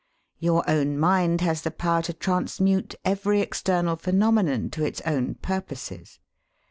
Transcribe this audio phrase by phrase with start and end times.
[0.39, 6.17] Your own mind has the power to transmute every external phenomenon to its own purposes.